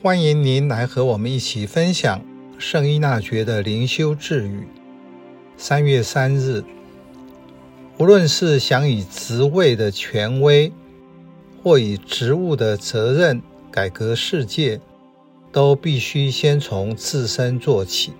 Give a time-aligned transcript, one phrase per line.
[0.00, 2.24] 欢迎您来和我们一起分享
[2.56, 4.68] 圣依纳爵的灵修智语。
[5.56, 6.62] 三月三日，
[7.98, 10.72] 无论是想以职位的权威，
[11.60, 13.42] 或以职务的责任
[13.72, 14.80] 改革世界，
[15.50, 18.12] 都必须先从自身做起。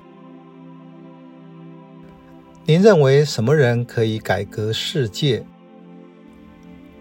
[2.64, 5.46] 您认为什么人可以改革世界？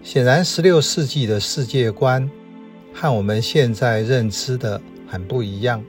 [0.03, 2.29] 显然，十六世纪的世界观。
[2.99, 5.85] 和我们现在认知的很不一样，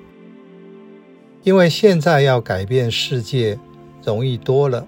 [1.42, 3.58] 因为现在要改变世界
[4.04, 4.86] 容易多了。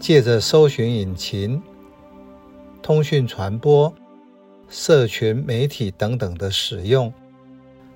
[0.00, 1.62] 借着搜寻引擎、
[2.82, 3.94] 通讯传播、
[4.68, 7.12] 社群媒体等等的使用，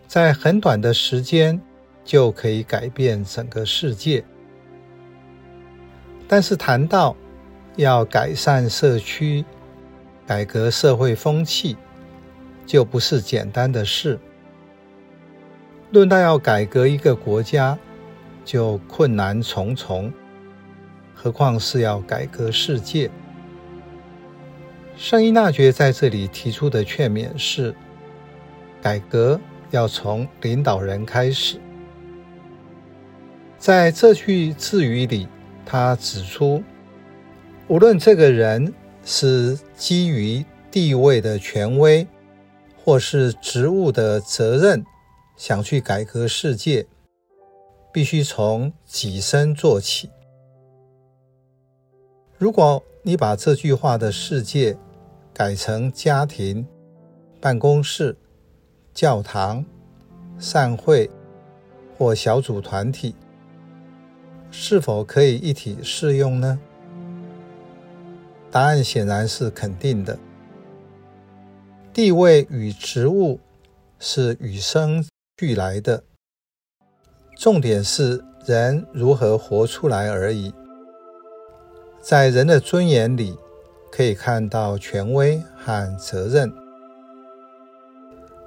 [0.06, 1.60] 在很短的时间
[2.04, 4.24] 就可以改变整个世界。
[6.28, 7.16] 但是谈到
[7.74, 9.44] 要改善社区、
[10.24, 11.76] 改革社会风气，
[12.66, 14.18] 就不是简单的事。
[15.90, 17.78] 论到要改革一个国家，
[18.44, 20.12] 就困难重重，
[21.14, 23.10] 何况是要改革世界？
[24.96, 27.74] 圣依纳爵在这里提出的劝勉是：
[28.82, 31.58] 改革要从领导人开始。
[33.58, 35.26] 在这句智语里，
[35.64, 36.62] 他指出，
[37.66, 38.72] 无论这个人
[39.04, 42.06] 是基于地位的权威，
[42.84, 44.84] 或是职务的责任，
[45.38, 46.86] 想去改革世界，
[47.90, 50.10] 必须从己身做起。
[52.36, 54.76] 如果你把这句话的世界
[55.32, 56.66] 改成家庭、
[57.40, 58.14] 办公室、
[58.92, 59.64] 教堂、
[60.38, 61.10] 善会
[61.96, 63.14] 或小组团体，
[64.50, 66.60] 是否可以一体适用呢？
[68.50, 70.18] 答案显然是肯定的。
[71.94, 73.38] 地位与职务
[74.00, 75.06] 是与生
[75.36, 76.02] 俱来的，
[77.38, 80.52] 重点是人如何活出来而已。
[82.00, 83.38] 在人的尊严里，
[83.92, 86.52] 可以看到权威和责任。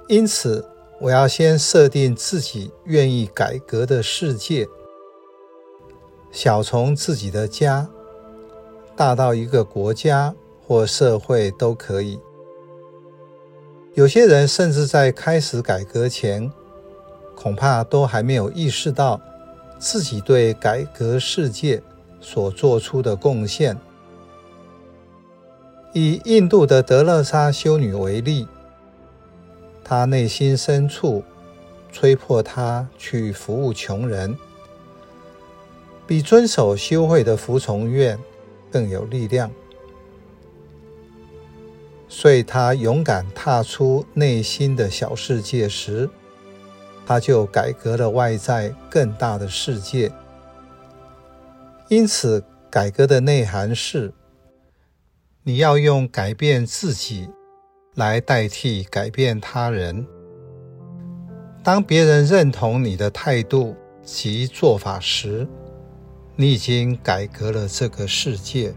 [0.08, 0.62] 因此，
[1.00, 4.68] 我要先设定自己愿意改革的世界，
[6.30, 7.88] 小从自己的家，
[8.94, 10.34] 大到一个国家
[10.66, 12.20] 或社会都可以。
[13.94, 16.50] 有些人甚至在开始改革前，
[17.34, 19.20] 恐怕都还没有意识到
[19.78, 21.82] 自己对改革世界
[22.20, 23.76] 所做出的贡献。
[25.92, 28.46] 以印度的德勒莎修女为例，
[29.82, 31.24] 她内心深处
[31.90, 34.36] 催迫她去服务穷人，
[36.06, 38.16] 比遵守修会的服从愿
[38.70, 39.50] 更有力量。
[42.08, 46.08] 所以，他勇敢踏出内心的小世界时，
[47.06, 50.10] 他就改革了外在更大的世界。
[51.88, 54.12] 因此，改革的内涵是：
[55.42, 57.28] 你要用改变自己
[57.94, 60.06] 来代替改变他人。
[61.62, 65.46] 当别人认同你的态度及做法时，
[66.36, 68.74] 你已经改革了这个世界。